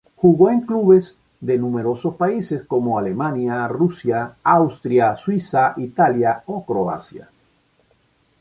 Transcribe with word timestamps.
Jugó 0.15 0.49
en 0.49 0.61
clubes 0.61 1.15
de 1.41 1.59
numerosos 1.59 2.15
países, 2.15 2.63
como 2.63 2.97
Alemania, 2.97 3.67
Rusia, 3.67 4.33
Austria, 4.43 5.15
Suiza, 5.15 5.75
Italia 5.77 6.41
o 6.47 6.65
Croacia. 6.65 7.29